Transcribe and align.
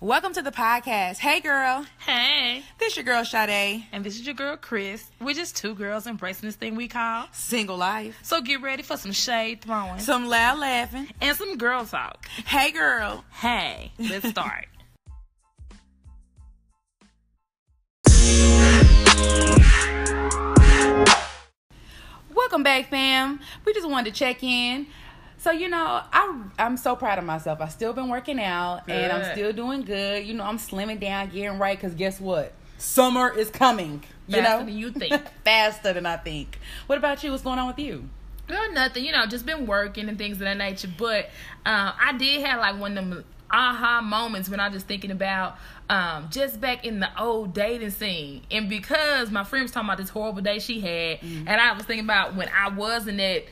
Welcome 0.00 0.34
to 0.34 0.42
the 0.42 0.50
podcast. 0.50 1.18
Hey, 1.18 1.40
girl. 1.40 1.86
Hey. 1.98 2.62
This 2.78 2.96
your 2.96 3.04
girl, 3.04 3.24
Sade. 3.24 3.84
And 3.92 4.04
this 4.04 4.16
is 4.16 4.26
your 4.26 4.34
girl, 4.34 4.56
Chris. 4.56 5.10
We're 5.20 5.34
just 5.34 5.56
two 5.56 5.74
girls 5.74 6.06
embracing 6.06 6.46
this 6.48 6.56
thing 6.56 6.74
we 6.74 6.88
call 6.88 7.26
single 7.32 7.76
life. 7.76 8.18
So 8.22 8.40
get 8.40 8.60
ready 8.60 8.82
for 8.82 8.96
some 8.96 9.12
shade 9.12 9.62
throwing, 9.62 10.00
some 10.00 10.26
loud 10.26 10.58
laughing, 10.58 11.08
and 11.20 11.36
some 11.36 11.56
girl 11.56 11.84
talk. 11.84 12.26
Hey, 12.44 12.72
girl. 12.72 13.24
Hey. 13.30 13.92
Let's 13.98 14.28
start. 14.30 14.66
Welcome 22.34 22.62
back, 22.62 22.88
fam. 22.88 23.40
We 23.64 23.72
just 23.72 23.88
wanted 23.88 24.12
to 24.12 24.18
check 24.18 24.42
in. 24.42 24.86
So 25.44 25.50
you 25.50 25.68
know, 25.68 26.00
I 26.10 26.42
I'm 26.58 26.78
so 26.78 26.96
proud 26.96 27.18
of 27.18 27.26
myself. 27.26 27.60
I 27.60 27.68
still 27.68 27.92
been 27.92 28.08
working 28.08 28.40
out, 28.40 28.86
good. 28.86 28.96
and 28.96 29.12
I'm 29.12 29.30
still 29.34 29.52
doing 29.52 29.82
good. 29.82 30.24
You 30.24 30.32
know, 30.32 30.42
I'm 30.42 30.56
slimming 30.56 30.98
down, 30.98 31.28
getting 31.28 31.58
right. 31.58 31.78
Cause 31.78 31.92
guess 31.92 32.18
what? 32.18 32.54
Summer 32.78 33.30
is 33.30 33.50
coming. 33.50 34.02
You 34.26 34.36
Faster 34.38 34.60
know, 34.60 34.64
than 34.64 34.78
you 34.78 34.90
think. 34.90 35.22
Faster 35.44 35.92
than 35.92 36.06
I 36.06 36.16
think. 36.16 36.58
What 36.86 36.96
about 36.96 37.22
you? 37.22 37.30
What's 37.30 37.42
going 37.42 37.58
on 37.58 37.66
with 37.66 37.78
you? 37.78 38.08
Girl, 38.46 38.72
nothing. 38.72 39.04
You 39.04 39.12
know, 39.12 39.26
just 39.26 39.44
been 39.44 39.66
working 39.66 40.08
and 40.08 40.16
things 40.16 40.38
of 40.38 40.44
that 40.44 40.56
nature. 40.56 40.88
But 40.96 41.26
uh, 41.66 41.92
I 42.00 42.16
did 42.16 42.40
have 42.46 42.60
like 42.60 42.80
one 42.80 42.96
of 42.96 43.06
them 43.06 43.24
aha 43.50 44.00
moments 44.00 44.48
when 44.48 44.60
I 44.60 44.68
was 44.68 44.76
just 44.76 44.86
thinking 44.86 45.10
about 45.10 45.58
um, 45.90 46.28
just 46.30 46.58
back 46.58 46.86
in 46.86 47.00
the 47.00 47.22
old 47.22 47.52
dating 47.52 47.90
scene. 47.90 48.40
And 48.50 48.70
because 48.70 49.30
my 49.30 49.44
friend 49.44 49.64
was 49.64 49.72
talking 49.72 49.90
about 49.90 49.98
this 49.98 50.08
horrible 50.08 50.40
day 50.40 50.58
she 50.58 50.80
had, 50.80 51.20
mm-hmm. 51.20 51.46
and 51.46 51.60
I 51.60 51.74
was 51.74 51.84
thinking 51.84 52.06
about 52.06 52.34
when 52.34 52.48
I 52.48 52.70
was 52.70 53.06
in 53.06 53.18
that 53.18 53.44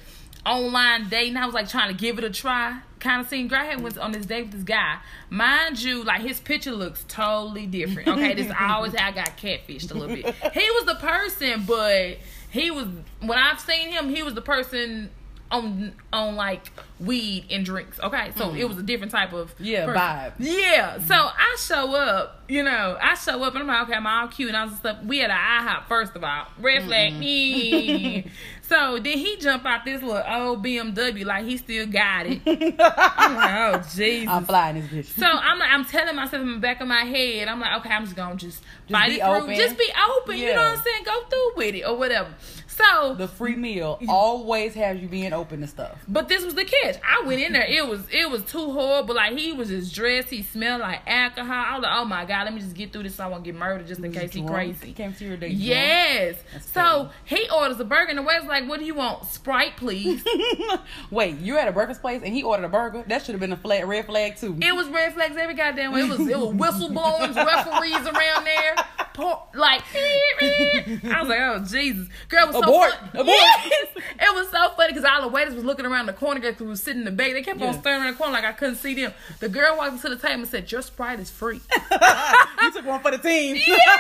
online 0.45 1.09
dating. 1.09 1.37
I 1.37 1.46
was 1.46 1.55
like 1.55 1.69
trying 1.69 1.88
to 1.88 1.98
give 1.98 2.19
it 2.19 2.24
a 2.24 2.30
try 2.30 2.80
kind 3.00 3.20
of 3.20 3.28
scene. 3.28 3.48
Graham 3.48 3.83
went 3.83 3.98
on 3.98 4.12
this 4.12 4.27
date 4.27 4.42
with 4.42 4.52
this 4.52 4.62
guy. 4.62 4.98
Mind 5.30 5.83
you, 5.83 6.05
like 6.05 6.23
his 6.23 6.41
picture 6.41 6.73
looks 6.73 7.05
totally 7.09 7.66
different. 7.66 8.09
Okay, 8.09 8.34
this 8.34 8.50
I 8.59 8.74
always 8.74 8.95
I 8.95 9.12
got 9.12 9.36
catfished 9.36 9.91
a 9.91 9.94
little 9.94 10.14
bit. 10.14 10.34
He 10.55 10.70
was 10.70 10.84
the 10.86 10.97
person, 10.97 11.64
but 11.66 12.19
he 12.50 12.70
was 12.70 12.86
when 13.20 13.39
I've 13.39 13.61
seen 13.61 13.91
him, 13.91 14.08
he 14.08 14.22
was 14.22 14.34
the 14.34 14.42
person 14.42 15.11
on 15.53 15.92
on 16.12 16.34
like 16.34 16.72
weed 16.98 17.47
and 17.50 17.64
drinks. 17.64 18.00
Okay, 18.00 18.33
so 18.36 18.50
mm. 18.50 18.58
it 18.58 18.64
was 18.64 18.78
a 18.78 18.83
different 18.83 19.12
type 19.12 19.33
of 19.33 19.55
yeah 19.59 19.86
person. 19.86 20.00
vibe. 20.00 20.33
Yeah, 20.39 20.98
so 20.98 21.14
I 21.14 21.56
show 21.59 21.94
up, 21.94 22.42
you 22.48 22.62
know, 22.62 22.98
I 23.00 23.14
show 23.14 23.42
up 23.44 23.55
and 23.55 23.62
I'm 23.62 23.69
like, 23.69 23.83
okay, 23.89 23.94
I'm 23.94 24.06
all 24.06 24.28
cute 24.28 24.48
and 24.48 24.56
all 24.56 24.69
this 24.69 24.78
stuff. 24.78 25.03
We 25.05 25.19
had 25.19 25.31
an 25.31 25.36
IHOP 25.36 25.86
first 25.86 26.17
of 26.17 26.25
all, 26.25 26.47
red 26.59 26.84
flag. 26.84 27.12
So 28.72 28.98
then 28.98 29.19
he 29.19 29.36
jump 29.36 29.67
out 29.67 29.84
this 29.84 30.03
little 30.03 30.22
old 30.27 30.64
BMW 30.64 31.27
like 31.27 31.44
he 31.44 31.59
still 31.59 31.87
got 31.87 32.25
it. 32.27 32.41
I'm 32.81 33.37
like, 33.37 33.75
oh 33.75 33.83
Jesus, 33.94 34.28
I'm 34.28 34.47
flying 34.47 34.81
this 34.81 34.87
bitch. 34.87 35.19
So 35.19 35.27
I'm 35.27 35.59
like, 35.59 35.70
I'm 35.70 35.84
telling 35.84 36.16
myself 36.16 36.42
in 36.42 36.55
the 36.55 36.59
back 36.59 36.81
of 36.81 36.89
my 36.89 37.05
head, 37.05 37.48
I'm 37.48 37.61
like, 37.61 37.81
okay, 37.81 37.91
I'm 37.91 38.05
just 38.05 38.16
gonna 38.16 38.37
just, 38.37 38.62
just 38.62 38.91
fight 38.91 39.12
it 39.12 39.20
through, 39.20 39.31
open. 39.31 39.55
just 39.56 39.77
be 39.77 39.92
open. 40.16 40.39
Yeah. 40.39 40.47
You 40.47 40.55
know 40.55 40.62
what 40.62 40.78
I'm 40.78 40.84
saying? 40.84 41.03
Go 41.05 41.22
through 41.25 41.53
with 41.56 41.75
it 41.75 41.83
or 41.83 41.98
whatever. 41.98 42.31
So 42.77 43.15
the 43.15 43.28
free 43.28 43.56
meal 43.56 43.98
always 44.09 44.75
has 44.75 45.01
you 45.01 45.09
being 45.09 45.33
open 45.33 45.61
to 45.61 45.67
stuff. 45.67 45.98
But 46.09 46.28
this 46.28 46.45
was 46.45 46.55
the 46.55 46.65
catch. 46.65 46.97
I 47.06 47.27
went 47.27 47.41
in 47.41 47.53
there. 47.53 47.67
It 47.67 47.87
was 47.87 48.03
it 48.11 48.31
was 48.31 48.42
too 48.45 48.73
horrible. 48.73 49.15
Like 49.15 49.37
he 49.37 49.53
was 49.53 49.69
just 49.69 49.95
dressed. 49.95 50.31
He 50.31 50.42
smelled 50.42 50.81
like 50.81 51.00
alcohol. 51.06 51.53
I 51.53 51.75
was 51.75 51.83
like, 51.83 51.93
oh 51.95 52.05
my 52.05 52.25
god, 52.25 52.45
let 52.45 52.55
me 52.55 52.61
just 52.61 52.75
get 52.75 52.93
through 52.93 53.05
this. 53.05 53.17
So 53.17 53.25
I 53.25 53.27
won't 53.28 53.45
get 53.45 53.55
murdered 53.55 53.87
just 53.87 54.03
in 54.03 54.12
case 54.12 54.33
he 54.33 54.43
crazy. 54.45 54.87
He 54.89 54.93
came 54.93 55.12
to 55.15 55.25
your 55.25 55.37
date. 55.37 55.53
Yes. 55.53 56.37
So 56.73 57.11
he 57.25 57.48
orders 57.50 57.78
a 57.81 57.84
burger 57.84 58.11
and 58.11 58.19
the 58.19 58.23
way's 58.23 58.45
like, 58.45 58.69
what 58.69 58.78
do 58.81 58.87
you 58.87 58.95
want? 58.95 59.27
Sprite, 59.27 59.77
please. 59.77 60.25
Wait, 61.11 61.39
you 61.39 61.59
at 61.59 61.69
a 61.69 61.73
burger's 61.73 61.98
place 61.98 62.23
and 62.25 62.34
he 62.34 62.43
ordered 62.43 62.65
a 62.65 62.69
burger? 62.69 63.05
That 63.06 63.23
should 63.25 63.33
have 63.33 63.41
been 63.41 63.53
a 63.53 63.56
flag, 63.56 63.87
red 63.87 64.06
flag 64.06 64.37
too. 64.37 64.56
It 64.61 64.75
was 64.75 64.89
red 64.89 65.12
flags 65.15 65.37
every 65.37 65.55
goddamn 65.55 65.93
way. 65.93 66.00
It 66.00 66.09
was 66.09 66.20
it 66.20 66.39
was 66.39 66.55
whistleblowers, 66.81 67.34
referees 67.34 68.06
around 68.06 68.45
there. 68.45 68.75
Like 69.55 69.82
I 69.94 71.18
was 71.20 71.28
like, 71.28 71.41
oh 71.41 71.64
Jesus, 71.68 72.08
girl 72.28 72.46
was 72.46 72.56
so 72.56 72.62
abort, 72.62 72.94
abort. 73.12 73.28
Yes, 73.28 73.88
it 73.97 74.34
was 74.34 74.48
so 74.50 74.70
funny 74.70 74.92
because 74.92 75.04
all 75.04 75.22
the 75.22 75.28
waiters 75.28 75.54
was 75.54 75.64
looking 75.64 75.87
around 75.87 76.06
the 76.06 76.12
corner 76.12 76.41
because 76.41 76.60
we 76.60 76.66
was 76.66 76.82
sitting 76.82 77.00
in 77.00 77.04
the 77.04 77.10
back. 77.10 77.32
They 77.32 77.42
kept 77.42 77.60
yeah. 77.60 77.66
on 77.66 77.81
staring 77.81 78.03
around 78.03 78.12
the 78.12 78.19
corner 78.19 78.32
like 78.32 78.44
I 78.44 78.53
couldn't 78.53 78.76
see 78.76 78.94
them. 78.94 79.12
The 79.41 79.48
girl 79.48 79.76
walked 79.76 79.92
into 79.92 80.09
the 80.09 80.16
table 80.16 80.41
and 80.41 80.48
said, 80.48 80.70
"Your 80.70 80.82
sprite 80.82 81.20
is 81.20 81.31
free." 81.31 81.60
you 81.91 82.72
took 82.72 82.87
one 82.87 83.00
for 83.00 83.10
the 83.10 83.19
team. 83.19 83.56
Yes. 83.56 83.98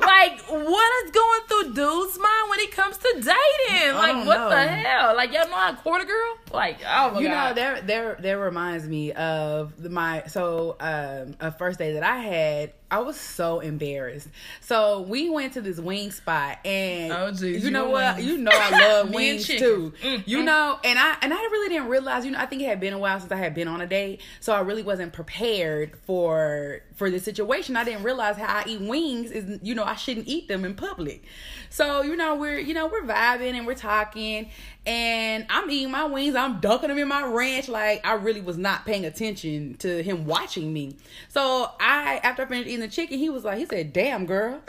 like 0.00 0.40
what 0.48 1.04
is 1.04 1.10
going 1.10 1.40
through 1.48 1.74
dude's 1.74 2.18
mind 2.18 2.50
when 2.50 2.60
it 2.60 2.72
comes 2.72 2.96
to 2.98 3.12
dating? 3.14 3.94
Like 3.94 4.26
what 4.26 4.38
know. 4.38 4.50
the 4.50 4.62
hell? 4.62 5.16
Like 5.16 5.32
y'all 5.32 5.48
know 5.48 5.56
how 5.56 5.74
quarter 5.74 6.04
girl? 6.04 6.36
Like 6.52 6.78
oh 6.86 7.10
my 7.12 7.20
you 7.20 7.28
god. 7.28 7.28
You 7.28 7.28
know 7.28 7.54
there 7.54 7.80
there 7.82 8.16
there 8.20 8.38
reminds 8.38 8.86
me 8.86 9.12
of 9.12 9.78
my 9.90 10.24
so 10.26 10.76
um, 10.80 11.36
a 11.40 11.50
first 11.50 11.78
day 11.78 11.94
that 11.94 12.02
I 12.02 12.18
had 12.18 12.72
I 12.88 13.00
was 13.00 13.18
so 13.18 13.58
embarrassed. 13.60 14.28
So 14.60 15.00
we 15.00 15.28
went 15.28 15.54
to 15.54 15.60
this 15.60 15.78
wing 15.78 16.12
spot, 16.12 16.58
and 16.64 17.12
oh, 17.12 17.32
geez, 17.32 17.64
you 17.64 17.70
know 17.70 17.90
what? 17.90 18.16
Wings. 18.16 18.28
You 18.28 18.38
know 18.38 18.52
I 18.52 18.70
love 18.70 19.10
wings 19.14 19.46
too. 19.46 19.92
Mm-hmm. 20.02 20.22
You 20.24 20.44
know, 20.44 20.78
and 20.84 20.98
I 20.98 21.16
and 21.20 21.34
I 21.34 21.36
really 21.36 21.68
didn't 21.68 21.88
realize. 21.88 22.24
You 22.24 22.30
know, 22.30 22.38
I 22.38 22.46
think 22.46 22.62
it 22.62 22.66
had 22.66 22.78
been 22.78 22.92
a 22.92 22.98
while 22.98 23.18
since 23.18 23.32
I 23.32 23.36
had 23.36 23.54
been 23.54 23.66
on 23.66 23.80
a 23.80 23.86
date, 23.86 24.20
so 24.38 24.52
I 24.52 24.60
really 24.60 24.84
wasn't 24.84 25.12
prepared 25.12 25.96
for 26.06 26.82
for 26.94 27.10
the 27.10 27.18
situation. 27.18 27.76
I 27.76 27.82
didn't 27.82 28.04
realize 28.04 28.36
how 28.36 28.46
I 28.46 28.64
eat 28.68 28.80
wings 28.80 29.32
is. 29.32 29.58
You 29.62 29.74
know, 29.74 29.84
I 29.84 29.96
shouldn't 29.96 30.28
eat 30.28 30.46
them 30.46 30.64
in 30.64 30.74
public. 30.74 31.24
So 31.70 32.02
you 32.02 32.14
know, 32.14 32.36
we're 32.36 32.58
you 32.58 32.72
know 32.72 32.86
we're 32.86 33.02
vibing 33.02 33.54
and 33.54 33.66
we're 33.66 33.74
talking, 33.74 34.48
and 34.86 35.44
I'm 35.50 35.68
eating 35.70 35.90
my 35.90 36.04
wings. 36.04 36.36
I'm 36.36 36.60
dunking 36.60 36.88
them 36.88 36.98
in 36.98 37.08
my 37.08 37.26
ranch. 37.26 37.68
Like 37.68 38.06
I 38.06 38.14
really 38.14 38.40
was 38.40 38.56
not 38.56 38.86
paying 38.86 39.04
attention 39.04 39.74
to 39.78 40.02
him 40.02 40.24
watching 40.24 40.72
me. 40.72 40.96
So 41.28 41.70
I, 41.80 42.20
after 42.22 42.42
I 42.42 42.46
finished 42.46 42.68
eating 42.76 42.88
the 42.88 42.94
chicken, 42.94 43.18
he 43.18 43.30
was 43.30 43.44
like, 43.44 43.58
he 43.58 43.66
said, 43.66 43.92
"Damn, 43.92 44.26
girl." 44.26 44.60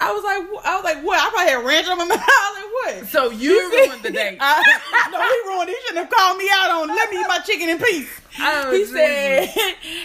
I 0.00 0.12
was 0.12 0.24
like, 0.24 0.64
I 0.64 0.76
was 0.76 0.84
like, 0.84 1.02
what? 1.04 1.18
I 1.18 1.28
probably 1.30 1.52
had 1.52 1.64
ranch 1.64 1.88
on 1.88 1.98
my 1.98 2.04
mouth. 2.08 2.20
I 2.20 2.52
was 2.54 2.94
like, 2.94 3.02
what? 3.02 3.10
So 3.10 3.30
you 3.30 3.70
ruined 3.70 4.02
the 4.02 4.10
date. 4.10 4.38
I, 4.40 4.62
no, 5.10 5.18
he 5.20 5.54
ruined. 5.54 5.68
He 5.68 5.76
shouldn't 5.86 6.06
have 6.06 6.10
called 6.10 6.38
me 6.38 6.48
out 6.52 6.70
on. 6.70 6.88
Let 6.88 7.10
me 7.10 7.20
eat 7.20 7.28
my 7.28 7.38
chicken 7.40 7.68
in 7.68 7.78
peace. 7.78 8.08
Oh, 8.40 8.70
he 8.72 8.78
geez. 8.78 8.92
said, 8.92 9.48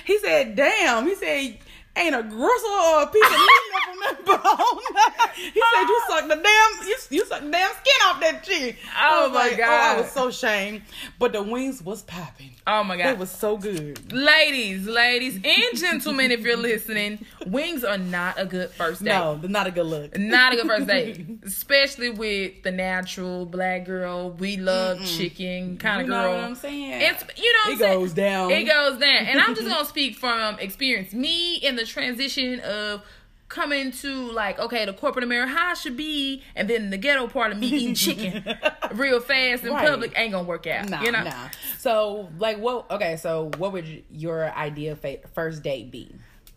he 0.06 0.18
said, 0.20 0.56
damn. 0.56 1.06
He 1.06 1.16
said 1.16 1.58
ain't 1.96 2.16
a 2.16 2.24
gristle 2.24 2.70
or 2.70 3.04
a 3.04 3.08
piece 3.08 3.26
of 3.26 3.32
meat 3.32 3.72
on 3.90 4.00
that 4.00 4.26
bone. 4.26 5.32
he 5.36 5.44
said 5.44 5.88
you 5.88 6.02
ah. 6.02 6.06
sucked 6.10 6.30
the 6.30 6.36
damn 6.36 6.88
you, 6.88 6.96
you 7.10 7.26
sucked 7.26 7.44
the 7.44 7.52
damn 7.52 7.72
skin 7.72 7.94
off 8.06 8.20
that 8.22 8.44
chicken. 8.44 8.76
Oh 9.00 9.30
my 9.30 9.36
like, 9.36 9.58
god! 9.58 9.70
Oh, 9.70 9.98
I 9.98 10.02
was 10.02 10.12
so 10.12 10.28
ashamed. 10.30 10.82
But 11.20 11.34
the 11.34 11.44
wings 11.44 11.82
was 11.82 12.04
popping. 12.04 12.52
Oh 12.66 12.84
my 12.84 12.98
god! 12.98 13.08
It 13.08 13.18
was 13.18 13.30
so 13.30 13.58
good. 13.58 14.12
Ladies, 14.12 14.86
ladies, 14.88 15.36
and 15.36 15.78
gentlemen, 15.78 16.32
if 16.32 16.42
you're 16.42 16.58
listening, 16.58 17.26
wings 17.46 17.84
are 17.84 17.98
not 17.98 18.40
a 18.40 18.46
good 18.46 18.70
first 18.72 19.04
date. 19.04 19.10
No, 19.10 19.38
they're 19.38 19.50
not 19.50 19.68
a 19.68 19.72
good 19.72 19.86
look. 19.86 20.18
Not 20.18 20.54
a 20.54 20.56
good 20.56 20.68
first 20.68 20.88
date, 20.88 21.26
especially 21.44 22.10
with 22.10 22.64
the 22.64 22.72
natural 22.72 23.46
black 23.46 23.86
girl. 23.86 24.32
We 24.32 24.58
love 24.58 25.00
Mm-mm. 25.00 25.18
chicken 25.18 25.78
kind 25.78 26.02
of 26.02 26.08
you 26.08 26.14
girl. 26.14 26.32
Know 26.32 26.38
what 26.38 26.44
I'm 26.44 26.56
saying? 26.56 27.02
It's 27.02 27.24
you 27.38 27.54
know 27.54 27.74
it 27.74 27.80
goes 27.80 28.14
down. 28.14 28.52
It 28.52 28.64
goes 28.64 29.00
down, 29.00 29.26
and 29.26 29.40
I'm 29.40 29.56
just 29.56 29.68
gonna 29.68 29.86
speak 29.86 30.18
from 30.18 30.60
experience. 30.60 31.14
Me 31.14 31.60
and 31.66 31.78
the 31.78 31.81
the 31.82 31.88
transition 31.88 32.60
of 32.62 33.04
coming 33.50 33.92
to 33.92 34.32
like 34.32 34.58
okay 34.60 34.86
the 34.86 34.94
corporate 34.94 35.26
america 35.26 35.52
how 35.52 35.72
I 35.72 35.74
should 35.74 35.98
be 35.98 36.42
and 36.56 36.70
then 36.70 36.90
the 36.90 36.98
ghetto 36.98 37.28
part 37.28 37.52
of 37.52 37.58
me 37.58 37.68
eating 37.68 37.96
chicken 37.96 38.46
real 38.94 39.20
fast 39.20 39.64
in 39.64 39.74
right. 39.74 39.90
public 39.90 40.14
ain't 40.16 40.32
gonna 40.32 40.48
work 40.48 40.68
out 40.68 40.88
nah, 40.90 41.02
you 41.02 41.12
know 41.12 41.24
nah. 41.24 41.50
so 41.78 42.30
like 42.38 42.60
what 42.60 42.90
okay 42.90 43.18
so 43.18 43.52
what 43.58 43.74
would 43.74 44.04
your 44.10 44.50
ideal 44.56 44.98
first 45.34 45.64
date 45.64 45.92
be 45.92 46.16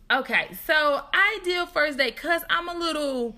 okay 0.08 0.50
so 0.66 1.02
ideal 1.36 1.66
first 1.66 1.98
date 1.98 2.14
because 2.14 2.42
i'm 2.48 2.68
a 2.68 2.74
little 2.74 3.34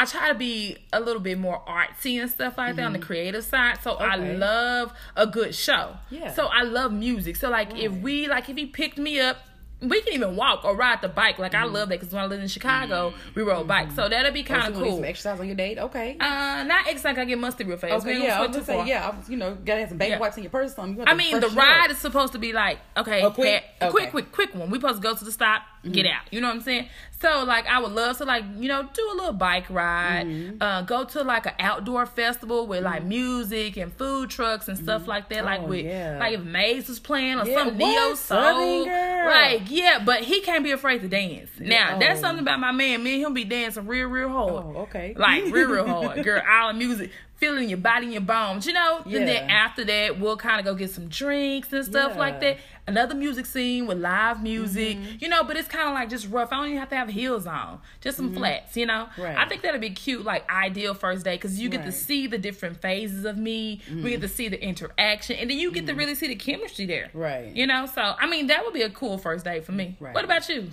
I 0.00 0.06
try 0.06 0.28
to 0.28 0.34
be 0.34 0.78
a 0.94 1.00
little 1.00 1.20
bit 1.20 1.38
more 1.38 1.62
artsy 1.68 2.18
and 2.22 2.30
stuff 2.30 2.56
like 2.56 2.76
that 2.76 2.80
mm-hmm. 2.80 2.86
on 2.86 2.92
the 2.94 2.98
mm-hmm. 2.98 3.06
creative 3.06 3.44
side. 3.44 3.82
So 3.82 3.96
okay. 3.96 4.04
I 4.04 4.16
love 4.16 4.94
a 5.14 5.26
good 5.26 5.54
show. 5.54 5.94
Yeah. 6.08 6.32
So 6.32 6.46
I 6.46 6.62
love 6.62 6.90
music. 6.90 7.36
So 7.36 7.50
like 7.50 7.72
right. 7.72 7.82
if 7.82 7.92
we 7.92 8.26
like 8.26 8.48
if 8.48 8.56
he 8.56 8.64
picked 8.64 8.96
me 8.96 9.20
up 9.20 9.36
we 9.82 10.02
can 10.02 10.12
even 10.12 10.36
walk 10.36 10.64
or 10.64 10.76
ride 10.76 11.00
the 11.00 11.08
bike. 11.08 11.38
Like 11.38 11.54
I 11.54 11.64
love 11.64 11.88
that 11.88 12.00
because 12.00 12.12
when 12.12 12.22
I 12.22 12.26
lived 12.26 12.42
in 12.42 12.48
Chicago, 12.48 13.14
we 13.34 13.42
rode 13.42 13.66
bikes, 13.66 13.94
so 13.94 14.08
that'll 14.08 14.32
be 14.32 14.42
kind 14.42 14.72
of 14.72 14.76
oh, 14.76 14.80
so 14.80 14.84
cool. 14.84 14.96
Some 14.96 15.04
exercise 15.04 15.40
on 15.40 15.46
your 15.46 15.56
date, 15.56 15.78
okay? 15.78 16.16
Uh, 16.20 16.64
not 16.64 16.86
exercise. 16.86 17.16
I 17.16 17.24
get 17.24 17.38
musty 17.38 17.64
real 17.64 17.78
fast. 17.78 18.06
Okay, 18.06 18.22
yeah, 18.22 18.40
I 18.40 18.46
was 18.46 18.64
say, 18.64 18.86
yeah, 18.86 19.14
you 19.28 19.36
know, 19.36 19.54
gotta 19.54 19.80
have 19.80 19.88
some 19.88 19.98
baby 19.98 20.10
yeah. 20.10 20.18
wipes 20.18 20.36
in 20.36 20.42
your 20.42 20.50
purse. 20.50 20.74
Something. 20.74 21.06
I 21.06 21.14
mean, 21.14 21.40
the 21.40 21.48
ride 21.48 21.90
is 21.90 21.98
supposed 21.98 22.32
to 22.34 22.38
be 22.38 22.52
like 22.52 22.78
okay, 22.96 23.22
a 23.22 23.30
quick, 23.30 23.64
a 23.80 23.86
okay. 23.86 23.90
quick, 23.90 24.10
quick, 24.10 24.32
quick 24.32 24.54
one. 24.54 24.70
We 24.70 24.78
supposed 24.78 25.02
to 25.02 25.08
go 25.08 25.14
to 25.14 25.24
the 25.24 25.32
stop, 25.32 25.62
mm-hmm. 25.82 25.92
get 25.92 26.06
out. 26.06 26.22
You 26.30 26.40
know 26.40 26.48
what 26.48 26.56
I'm 26.56 26.62
saying? 26.62 26.88
So 27.20 27.44
like, 27.44 27.66
I 27.66 27.80
would 27.80 27.92
love 27.92 28.18
to 28.18 28.24
like 28.24 28.44
you 28.58 28.68
know 28.68 28.88
do 28.92 29.10
a 29.12 29.14
little 29.14 29.32
bike 29.32 29.68
ride, 29.70 30.26
mm-hmm. 30.26 30.62
uh, 30.62 30.82
go 30.82 31.04
to 31.04 31.22
like 31.22 31.46
an 31.46 31.54
outdoor 31.58 32.06
festival 32.06 32.66
with 32.66 32.84
like 32.84 33.00
mm-hmm. 33.00 33.08
music 33.08 33.76
and 33.76 33.92
food 33.92 34.30
trucks 34.30 34.68
and 34.68 34.76
stuff 34.76 35.02
mm-hmm. 35.02 35.10
like 35.10 35.28
that. 35.30 35.44
Like 35.44 35.60
oh, 35.60 35.66
with 35.66 35.86
yeah. 35.86 36.18
like 36.18 36.34
if 36.34 36.42
Maze 36.42 36.88
was 36.88 36.98
playing 36.98 37.38
or 37.38 37.46
yeah, 37.46 37.64
some 37.64 37.76
neo 37.76 38.14
soul, 38.14 38.86
like 38.86 39.69
yeah, 39.70 40.02
but 40.04 40.22
he 40.24 40.40
can't 40.40 40.64
be 40.64 40.72
afraid 40.72 41.00
to 41.02 41.08
dance. 41.08 41.50
Now, 41.58 41.96
oh. 41.96 41.98
that's 41.98 42.20
something 42.20 42.42
about 42.42 42.60
my 42.60 42.72
man. 42.72 43.02
Me 43.02 43.14
and 43.14 43.26
him 43.26 43.34
be 43.34 43.44
dancing 43.44 43.86
real, 43.86 44.08
real 44.08 44.28
hard. 44.28 44.52
Oh, 44.52 44.80
okay. 44.82 45.14
Like 45.16 45.44
real, 45.44 45.68
real 45.68 45.86
hard. 45.86 46.24
Girl, 46.24 46.42
all 46.48 46.72
the 46.72 46.78
music 46.78 47.10
feel 47.40 47.56
it 47.56 47.62
in 47.62 47.68
your 47.70 47.78
body 47.78 48.04
and 48.04 48.12
your 48.12 48.22
bones, 48.22 48.66
you 48.66 48.74
know? 48.74 49.02
Yeah. 49.06 49.18
And 49.18 49.28
then 49.28 49.50
after 49.50 49.82
that, 49.84 50.20
we'll 50.20 50.36
kind 50.36 50.60
of 50.60 50.66
go 50.66 50.74
get 50.74 50.90
some 50.90 51.08
drinks 51.08 51.72
and 51.72 51.84
stuff 51.84 52.12
yeah. 52.12 52.18
like 52.18 52.40
that. 52.40 52.58
Another 52.86 53.14
music 53.14 53.46
scene 53.46 53.86
with 53.86 53.98
live 53.98 54.42
music, 54.42 54.98
mm-hmm. 54.98 55.16
you 55.20 55.28
know, 55.28 55.42
but 55.44 55.56
it's 55.56 55.68
kind 55.68 55.88
of 55.88 55.94
like 55.94 56.10
just 56.10 56.28
rough. 56.28 56.52
I 56.52 56.56
don't 56.56 56.66
even 56.66 56.78
have 56.78 56.90
to 56.90 56.96
have 56.96 57.08
heels 57.08 57.46
on, 57.46 57.80
just 58.00 58.16
some 58.16 58.28
mm-hmm. 58.28 58.38
flats, 58.38 58.76
you 58.76 58.84
know? 58.84 59.08
Right. 59.16 59.36
I 59.38 59.48
think 59.48 59.62
that'd 59.62 59.80
be 59.80 59.90
cute, 59.90 60.24
like 60.24 60.50
ideal 60.50 60.92
first 60.92 61.24
day 61.24 61.36
because 61.36 61.58
you 61.58 61.68
get 61.70 61.78
right. 61.78 61.86
to 61.86 61.92
see 61.92 62.26
the 62.26 62.38
different 62.38 62.82
phases 62.82 63.24
of 63.24 63.38
me. 63.38 63.80
Mm-hmm. 63.88 64.04
We 64.04 64.10
get 64.10 64.20
to 64.20 64.28
see 64.28 64.48
the 64.48 64.62
interaction, 64.62 65.36
and 65.36 65.48
then 65.48 65.58
you 65.58 65.72
get 65.72 65.86
to 65.86 65.92
mm-hmm. 65.92 65.98
really 65.98 66.14
see 66.14 66.26
the 66.28 66.36
chemistry 66.36 66.84
there. 66.84 67.10
Right. 67.14 67.54
You 67.54 67.66
know, 67.66 67.86
so 67.86 68.14
I 68.18 68.28
mean, 68.28 68.48
that 68.48 68.64
would 68.64 68.74
be 68.74 68.82
a 68.82 68.90
cool 68.90 69.16
first 69.16 69.44
date 69.44 69.64
for 69.64 69.72
me. 69.72 69.96
Right. 69.98 70.14
What 70.14 70.24
about 70.24 70.48
you? 70.48 70.70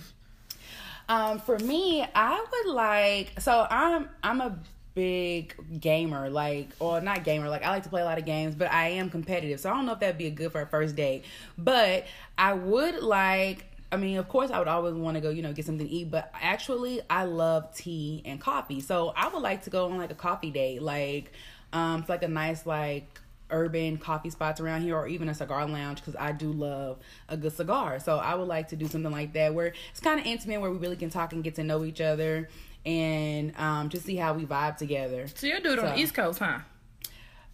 Um, 1.08 1.38
for 1.38 1.58
me, 1.58 2.04
I 2.14 2.44
would 2.50 2.74
like 2.74 3.40
so 3.40 3.66
I'm 3.70 4.10
I'm 4.22 4.40
a 4.42 4.58
big 4.98 5.54
gamer, 5.80 6.28
like, 6.28 6.70
or 6.80 7.00
not 7.00 7.22
gamer, 7.22 7.48
like 7.48 7.62
I 7.62 7.70
like 7.70 7.84
to 7.84 7.88
play 7.88 8.02
a 8.02 8.04
lot 8.04 8.18
of 8.18 8.24
games, 8.24 8.56
but 8.56 8.72
I 8.72 8.88
am 8.88 9.10
competitive. 9.10 9.60
So 9.60 9.70
I 9.70 9.74
don't 9.74 9.86
know 9.86 9.92
if 9.92 10.00
that'd 10.00 10.18
be 10.18 10.26
a 10.26 10.30
good 10.30 10.50
for 10.50 10.60
a 10.60 10.66
first 10.66 10.96
date. 10.96 11.24
But 11.56 12.06
I 12.36 12.54
would 12.54 13.00
like 13.00 13.64
I 13.90 13.96
mean, 13.96 14.18
of 14.18 14.28
course, 14.28 14.50
I 14.50 14.58
would 14.58 14.68
always 14.68 14.94
want 14.94 15.14
to 15.14 15.20
go, 15.22 15.30
you 15.30 15.40
know, 15.40 15.52
get 15.52 15.64
something 15.64 15.86
to 15.86 15.92
eat, 15.92 16.10
but 16.10 16.30
actually, 16.34 17.00
I 17.08 17.24
love 17.24 17.74
tea 17.74 18.20
and 18.26 18.38
coffee. 18.38 18.80
So 18.80 19.14
I 19.16 19.28
would 19.28 19.40
like 19.40 19.62
to 19.64 19.70
go 19.70 19.86
on 19.86 19.96
like 19.96 20.10
a 20.10 20.16
coffee 20.16 20.50
date, 20.50 20.82
like, 20.82 21.32
um, 21.72 22.00
it's 22.00 22.08
like 22.08 22.22
a 22.22 22.28
nice 22.28 22.66
like 22.66 23.20
urban 23.50 23.98
coffee 23.98 24.30
spots 24.30 24.60
around 24.60 24.82
here, 24.82 24.96
or 24.96 25.06
even 25.08 25.28
a 25.28 25.34
cigar 25.34 25.66
lounge, 25.66 25.98
because 25.98 26.16
I 26.18 26.32
do 26.32 26.52
love 26.52 26.98
a 27.28 27.36
good 27.36 27.52
cigar. 27.52 27.98
So 28.00 28.16
I 28.16 28.34
would 28.34 28.48
like 28.48 28.68
to 28.68 28.76
do 28.76 28.88
something 28.88 29.12
like 29.12 29.32
that 29.34 29.54
where 29.54 29.72
it's 29.90 30.00
kind 30.00 30.20
of 30.20 30.26
intimate, 30.26 30.60
where 30.60 30.70
we 30.70 30.78
really 30.78 30.96
can 30.96 31.10
talk 31.10 31.32
and 31.32 31.42
get 31.42 31.54
to 31.56 31.64
know 31.64 31.84
each 31.84 32.00
other 32.00 32.48
and 32.86 33.54
um, 33.58 33.88
just 33.88 34.04
see 34.04 34.16
how 34.16 34.32
we 34.32 34.46
vibe 34.46 34.76
together. 34.76 35.26
So 35.34 35.46
you're 35.46 35.60
doing 35.60 35.78
it 35.78 35.80
so. 35.80 35.86
on 35.86 35.94
the 35.94 36.00
East 36.00 36.14
Coast, 36.14 36.38
huh? 36.38 36.60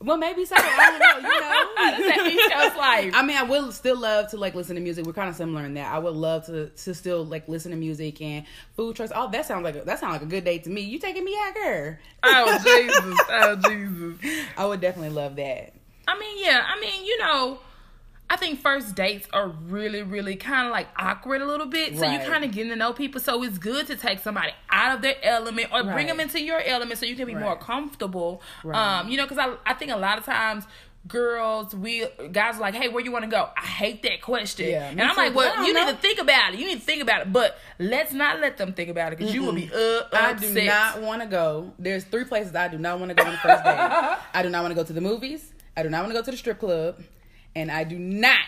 Well, 0.00 0.16
maybe 0.18 0.44
so. 0.44 0.54
I 0.58 0.98
don't 0.98 1.22
know. 1.22 1.28
You 1.30 2.16
know, 2.16 2.26
East 2.28 2.52
Coast 2.52 2.76
life. 2.76 3.12
I 3.14 3.24
mean, 3.24 3.36
I 3.36 3.42
would 3.42 3.72
still 3.72 3.98
love 3.98 4.30
to 4.30 4.36
like 4.36 4.54
listen 4.54 4.74
to 4.76 4.82
music. 4.82 5.06
We're 5.06 5.12
kind 5.12 5.30
of 5.30 5.36
similar 5.36 5.64
in 5.64 5.74
that. 5.74 5.92
I 5.92 5.98
would 5.98 6.14
love 6.14 6.46
to 6.46 6.68
to 6.68 6.94
still 6.94 7.24
like 7.24 7.48
listen 7.48 7.70
to 7.70 7.76
music 7.76 8.20
and 8.20 8.44
food 8.76 8.96
trucks. 8.96 9.12
Oh, 9.14 9.30
that 9.30 9.46
sounds 9.46 9.64
like 9.64 9.76
a, 9.76 9.82
that 9.82 9.98
sounds 10.00 10.12
like 10.12 10.22
a 10.22 10.26
good 10.26 10.44
date 10.44 10.64
to 10.64 10.70
me. 10.70 10.82
You 10.82 10.98
taking 10.98 11.24
me 11.24 11.36
out, 11.40 11.54
girl? 11.54 11.96
Oh 12.22 12.58
Jesus! 12.64 13.20
Oh 13.30 13.56
Jesus! 13.56 14.46
I 14.56 14.66
would 14.66 14.80
definitely 14.80 15.14
love 15.14 15.36
that. 15.36 15.73
I 16.06 16.18
mean, 16.18 16.44
yeah. 16.44 16.64
I 16.66 16.80
mean, 16.80 17.04
you 17.04 17.18
know 17.18 17.60
I 18.30 18.36
think 18.36 18.60
first 18.60 18.94
dates 18.94 19.28
are 19.32 19.48
really, 19.48 20.02
really 20.02 20.36
kind 20.36 20.66
of 20.66 20.72
like 20.72 20.88
awkward 20.96 21.42
a 21.42 21.46
little 21.46 21.66
bit. 21.66 21.94
So 21.96 22.02
right. 22.02 22.20
you 22.20 22.26
kind 22.26 22.42
of 22.42 22.52
getting 22.52 22.70
to 22.70 22.76
know 22.76 22.92
people. 22.92 23.20
So 23.20 23.42
it's 23.42 23.58
good 23.58 23.86
to 23.88 23.96
take 23.96 24.20
somebody 24.20 24.50
out 24.70 24.96
of 24.96 25.02
their 25.02 25.16
element 25.22 25.68
or 25.72 25.82
right. 25.82 25.92
bring 25.92 26.06
them 26.06 26.20
into 26.20 26.42
your 26.42 26.60
element 26.60 26.98
so 26.98 27.06
you 27.06 27.16
can 27.16 27.26
be 27.26 27.34
right. 27.34 27.44
more 27.44 27.56
comfortable. 27.56 28.40
Um, 28.64 29.08
you 29.08 29.18
know, 29.18 29.24
because 29.24 29.38
I, 29.38 29.54
I 29.66 29.74
think 29.74 29.92
a 29.92 29.96
lot 29.96 30.18
of 30.18 30.24
times 30.24 30.64
girls, 31.06 31.74
we 31.74 32.06
guys 32.32 32.56
are 32.56 32.60
like, 32.60 32.74
hey, 32.74 32.88
where 32.88 33.04
you 33.04 33.12
want 33.12 33.26
to 33.26 33.30
go? 33.30 33.50
I 33.56 33.66
hate 33.66 34.02
that 34.04 34.22
question. 34.22 34.70
Yeah, 34.70 34.88
and 34.88 35.02
I'm 35.02 35.16
like, 35.16 35.34
well, 35.34 35.64
you 35.64 35.74
know. 35.74 35.84
need 35.84 35.92
to 35.92 35.98
think 35.98 36.18
about 36.18 36.54
it. 36.54 36.58
You 36.60 36.66
need 36.66 36.80
to 36.80 36.84
think 36.84 37.02
about 37.02 37.20
it. 37.20 37.32
But 37.32 37.58
let's 37.78 38.14
not 38.14 38.40
let 38.40 38.56
them 38.56 38.72
think 38.72 38.88
about 38.88 39.12
it 39.12 39.18
because 39.18 39.34
you 39.34 39.42
will 39.42 39.52
be 39.52 39.70
uh, 39.72 40.00
I 40.12 40.32
do 40.32 40.64
not 40.64 41.02
want 41.02 41.20
to 41.20 41.28
go. 41.28 41.74
There's 41.78 42.04
three 42.04 42.24
places 42.24 42.56
I 42.56 42.68
do 42.68 42.78
not 42.78 42.98
want 42.98 43.10
to 43.10 43.14
go 43.14 43.22
on 43.22 43.32
the 43.32 43.38
first 43.38 43.62
date. 43.62 43.78
I 44.34 44.42
do 44.42 44.48
not 44.48 44.62
want 44.62 44.72
to 44.72 44.76
go 44.76 44.84
to 44.84 44.92
the 44.94 45.02
movies. 45.02 45.52
I 45.76 45.82
do 45.82 45.90
not 45.90 46.02
want 46.02 46.12
to 46.12 46.18
go 46.18 46.24
to 46.24 46.30
the 46.30 46.36
strip 46.36 46.60
club 46.60 47.02
and 47.56 47.70
I 47.70 47.84
do 47.84 47.98
not 47.98 48.38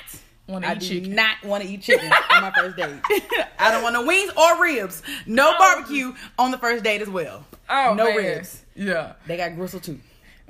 want 0.49 0.65
I 0.65 0.75
do 0.75 0.87
chicken. 0.87 1.15
not 1.15 1.43
want 1.45 1.65
to 1.65 1.69
eat 1.69 1.83
chicken 1.83 2.11
on 2.31 2.43
my 2.43 2.53
first 2.53 2.77
date. 2.77 2.95
I 3.59 3.73
don't 3.73 3.83
want 3.83 3.95
no 3.95 4.07
wings 4.07 4.33
or 4.37 4.63
ribs. 4.63 5.03
No 5.27 5.53
oh. 5.55 5.59
barbecue 5.59 6.15
on 6.39 6.51
the 6.51 6.59
first 6.59 6.85
date 6.85 7.03
as 7.03 7.09
well. 7.09 7.45
Oh, 7.69 7.95
no 7.97 8.07
man. 8.07 8.17
ribs. 8.17 8.63
Yeah, 8.75 9.15
they 9.27 9.37
got 9.37 9.55
gristle 9.57 9.81
too. 9.81 9.99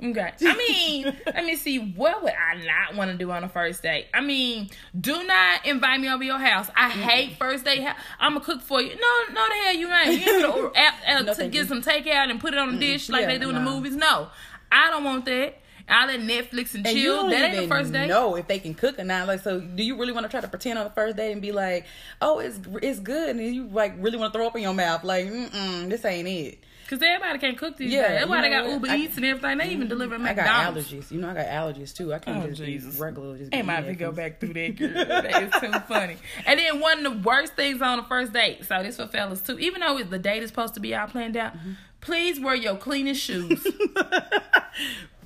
Okay. 0.03 0.31
I 0.41 0.57
mean, 0.69 1.17
let 1.25 1.45
me 1.45 1.55
see. 1.55 1.79
What 1.79 2.21
would 2.21 2.33
I 2.33 2.63
not 2.63 2.95
want 2.95 3.09
to 3.11 3.17
do 3.17 3.31
on 3.31 3.43
a 3.43 3.49
first 3.49 3.81
date? 3.81 4.05
I 4.13 4.21
mean, 4.21 4.69
do 4.99 5.23
not 5.23 5.65
invite 5.65 5.99
me 5.99 6.09
over 6.09 6.23
your 6.23 6.37
house. 6.37 6.69
I 6.75 6.91
mm-hmm. 6.91 7.01
hate 7.01 7.37
first 7.37 7.65
date. 7.65 7.83
I'm 8.19 8.33
gonna 8.33 8.45
cook 8.45 8.61
for 8.61 8.79
you. 8.79 8.89
No, 8.89 9.33
no, 9.33 9.47
the 9.47 9.55
hell 9.65 9.75
you 9.75 9.91
ain't. 9.91 10.21
You 10.21 10.41
to, 10.41 10.71
uh, 11.07 11.21
no, 11.23 11.33
to 11.33 11.47
get 11.47 11.67
some 11.67 11.81
takeout 11.81 12.29
and 12.29 12.39
put 12.39 12.53
it 12.53 12.59
on 12.59 12.75
a 12.75 12.79
dish 12.79 13.09
like 13.09 13.21
yeah, 13.21 13.27
they 13.27 13.39
do 13.39 13.49
in 13.49 13.55
the 13.55 13.61
movies. 13.61 13.95
No, 13.95 14.27
I 14.71 14.91
don't 14.91 15.03
want 15.03 15.25
that 15.25 15.57
all 15.89 16.07
that 16.07 16.19
Netflix 16.19 16.75
and, 16.75 16.85
and 16.85 16.97
chill. 16.97 17.29
that 17.29 17.53
ain't 17.53 17.61
the 17.61 17.67
first 17.67 17.93
date. 17.93 18.07
No, 18.07 18.35
if 18.35 18.47
they 18.47 18.59
can 18.59 18.73
cook 18.73 18.99
or 18.99 19.03
not. 19.03 19.27
Like, 19.27 19.41
so 19.41 19.59
do 19.59 19.83
you 19.83 19.97
really 19.97 20.11
want 20.11 20.25
to 20.25 20.29
try 20.29 20.41
to 20.41 20.47
pretend 20.47 20.79
on 20.79 20.85
the 20.85 20.91
first 20.91 21.17
date 21.17 21.31
and 21.31 21.41
be 21.41 21.51
like, 21.51 21.85
"Oh, 22.21 22.39
it's 22.39 22.59
it's 22.81 22.99
good," 22.99 23.35
and 23.35 23.55
you 23.55 23.67
like 23.67 23.93
really 23.97 24.17
want 24.17 24.33
to 24.33 24.37
throw 24.37 24.47
up 24.47 24.55
in 24.55 24.61
your 24.61 24.73
mouth? 24.73 25.03
Like, 25.03 25.25
mm 25.27 25.89
this 25.89 26.03
ain't 26.05 26.27
it. 26.27 26.59
Cause 26.87 27.01
everybody 27.01 27.37
can't 27.39 27.57
cook 27.57 27.75
these 27.75 27.91
yeah, 27.91 28.07
days. 28.07 28.21
Everybody 28.21 28.49
got 28.49 28.69
Uber 28.69 28.87
I, 28.87 28.95
Eats 28.95 29.17
and 29.17 29.25
everything. 29.25 29.57
They 29.57 29.69
even 29.71 29.89
deliver 29.89 30.17
McDonald's. 30.17 30.49
I 30.49 30.63
got 30.63 30.73
allergies. 30.73 31.11
You 31.11 31.19
know, 31.19 31.29
I 31.29 31.33
got 31.33 31.47
allergies 31.47 31.93
too. 31.93 32.13
I 32.13 32.19
can't 32.19 32.45
oh, 32.45 32.47
just 32.47 32.63
Jesus. 32.63 32.97
regular. 32.97 33.37
Just 33.37 33.53
ain't 33.53 33.67
might 33.67 33.81
to 33.81 33.93
go 33.93 34.13
back 34.13 34.39
through 34.39 34.53
that. 34.53 34.75
Girl. 34.77 34.93
that 34.93 35.43
is 35.43 35.51
too 35.59 35.79
funny. 35.81 36.15
And 36.45 36.57
then 36.57 36.79
one 36.79 37.05
of 37.05 37.11
the 37.11 37.19
worst 37.27 37.55
things 37.55 37.81
on 37.81 37.97
the 37.97 38.05
first 38.05 38.31
date. 38.31 38.63
So 38.63 38.81
this 38.83 38.95
for 38.95 39.07
fellas 39.07 39.41
too. 39.41 39.59
Even 39.59 39.81
though 39.81 40.01
the 40.01 40.17
date 40.17 40.43
is 40.43 40.49
supposed 40.49 40.75
to 40.75 40.79
be 40.79 40.95
all 40.95 41.07
planned 41.07 41.35
out, 41.35 41.57
mm-hmm. 41.57 41.73
Please 42.07 42.39
wear 42.39 42.55
your 42.55 42.77
cleanest 42.77 43.21
shoes. 43.21 43.67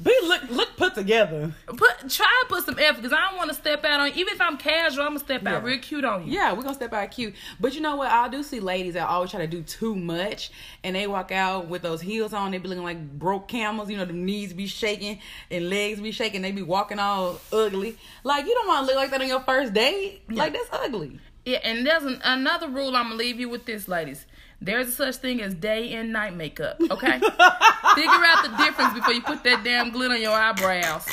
Be 0.03 0.17
look 0.23 0.49
look 0.49 0.77
put 0.77 0.95
together. 0.95 1.53
Put 1.67 2.09
try 2.09 2.41
to 2.41 2.45
put 2.49 2.65
some 2.65 2.79
effort 2.79 3.03
because 3.03 3.13
I 3.13 3.29
don't 3.29 3.37
want 3.37 3.49
to 3.49 3.55
step 3.55 3.85
out 3.85 3.99
on. 3.99 4.07
Even 4.15 4.33
if 4.33 4.41
I'm 4.41 4.57
casual, 4.57 5.03
I'm 5.03 5.11
gonna 5.11 5.19
step 5.19 5.43
yeah. 5.43 5.57
out 5.57 5.63
real 5.63 5.77
cute 5.77 6.03
on 6.03 6.25
you. 6.25 6.33
Yeah, 6.33 6.53
we're 6.53 6.63
gonna 6.63 6.73
step 6.73 6.91
out 6.91 7.11
cute. 7.11 7.35
But 7.59 7.75
you 7.75 7.81
know 7.81 7.97
what? 7.97 8.09
I 8.09 8.27
do 8.29 8.41
see 8.41 8.59
ladies 8.59 8.95
that 8.95 9.07
always 9.07 9.29
try 9.29 9.41
to 9.41 9.47
do 9.47 9.61
too 9.61 9.95
much, 9.95 10.49
and 10.83 10.95
they 10.95 11.05
walk 11.05 11.31
out 11.31 11.67
with 11.67 11.83
those 11.83 12.01
heels 12.01 12.33
on. 12.33 12.49
They 12.49 12.57
be 12.57 12.67
looking 12.67 12.83
like 12.83 12.99
broke 13.19 13.47
camels. 13.47 13.91
You 13.91 13.97
know, 13.97 14.05
the 14.05 14.13
knees 14.13 14.53
be 14.53 14.65
shaking 14.65 15.19
and 15.51 15.69
legs 15.69 16.01
be 16.01 16.11
shaking. 16.11 16.41
They 16.41 16.51
be 16.51 16.63
walking 16.63 16.97
all 16.97 17.39
ugly. 17.53 17.95
Like 18.23 18.47
you 18.47 18.55
don't 18.55 18.67
want 18.67 18.87
to 18.87 18.87
look 18.87 18.95
like 18.95 19.11
that 19.11 19.21
on 19.21 19.27
your 19.27 19.41
first 19.41 19.71
date. 19.71 20.23
Yeah. 20.29 20.39
Like 20.39 20.53
that's 20.53 20.69
ugly. 20.71 21.19
Yeah, 21.45 21.59
and 21.63 21.85
there's 21.85 22.03
an, 22.03 22.21
another 22.23 22.67
rule 22.67 22.95
I'm 22.95 23.05
gonna 23.05 23.15
leave 23.15 23.39
you 23.39 23.49
with 23.49 23.65
this, 23.65 23.87
ladies. 23.87 24.25
There's 24.61 24.89
a 24.89 24.91
such 24.91 25.15
thing 25.15 25.41
as 25.41 25.55
day 25.55 25.93
and 25.93 26.13
night 26.13 26.35
makeup. 26.35 26.79
Okay, 26.79 27.11
figure 27.19 27.29
out 27.29 28.43
the 28.43 28.55
difference 28.57 28.93
before 28.93 29.13
you 29.13 29.21
put 29.21 29.43
that 29.43 29.63
damn 29.63 29.89
glitter 29.89 30.13
on 30.13 30.21
your 30.21 30.31
eyebrows 30.31 31.07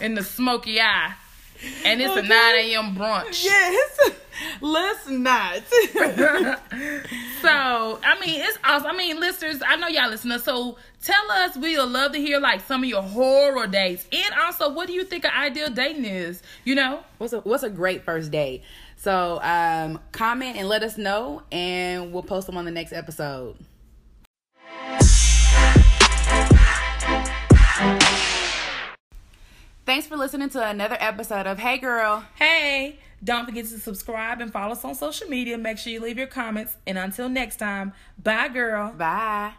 and 0.00 0.16
the 0.16 0.22
smoky 0.22 0.80
eye. 0.80 1.14
And 1.84 2.02
it's 2.02 2.10
okay. 2.10 2.26
a 2.26 2.28
9 2.28 2.54
a.m. 2.56 2.94
brunch. 2.94 3.42
Yes. 3.44 4.10
Let's 4.60 5.08
not. 5.08 5.62
so, 7.40 8.00
I 8.02 8.18
mean, 8.20 8.40
it's 8.40 8.58
awesome. 8.64 8.90
I 8.90 8.96
mean, 8.96 9.20
listeners, 9.20 9.62
I 9.66 9.76
know 9.76 9.88
y'all 9.88 10.10
listening. 10.10 10.38
So, 10.40 10.76
tell 11.02 11.30
us. 11.30 11.56
We 11.56 11.78
would 11.78 11.88
love 11.88 12.12
to 12.12 12.18
hear 12.18 12.40
like 12.40 12.60
some 12.62 12.82
of 12.82 12.88
your 12.88 13.02
horror 13.02 13.66
dates, 13.66 14.06
and 14.12 14.34
also, 14.42 14.72
what 14.72 14.88
do 14.88 14.92
you 14.92 15.04
think 15.04 15.24
an 15.24 15.30
ideal 15.34 15.70
dating 15.70 16.04
is? 16.04 16.42
You 16.64 16.74
know, 16.74 17.00
what's 17.18 17.32
a 17.32 17.40
what's 17.40 17.62
a 17.62 17.70
great 17.70 18.04
first 18.04 18.30
date? 18.30 18.62
So 19.04 19.38
um, 19.42 20.00
comment 20.12 20.56
and 20.56 20.66
let 20.66 20.82
us 20.82 20.96
know, 20.96 21.42
and 21.52 22.10
we'll 22.10 22.22
post 22.22 22.46
them 22.46 22.56
on 22.56 22.64
the 22.64 22.70
next 22.70 22.94
episode. 22.94 23.54
Thanks 29.84 30.06
for 30.06 30.16
listening 30.16 30.48
to 30.48 30.66
another 30.66 30.96
episode 30.98 31.46
of 31.46 31.58
Hey 31.58 31.76
Girl. 31.76 32.24
Hey, 32.36 32.98
don't 33.22 33.44
forget 33.44 33.66
to 33.66 33.78
subscribe 33.78 34.40
and 34.40 34.50
follow 34.50 34.72
us 34.72 34.82
on 34.86 34.94
social 34.94 35.28
media. 35.28 35.58
Make 35.58 35.76
sure 35.76 35.92
you 35.92 36.00
leave 36.00 36.16
your 36.16 36.26
comments. 36.26 36.74
And 36.86 36.96
until 36.96 37.28
next 37.28 37.56
time, 37.56 37.92
bye, 38.16 38.48
girl. 38.48 38.94
Bye. 38.94 39.52